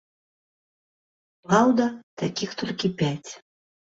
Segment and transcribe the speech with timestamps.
[1.49, 1.85] Праўда,
[2.21, 3.31] такіх толькі пяць.